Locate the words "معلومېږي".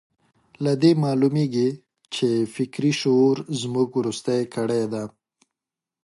1.03-1.69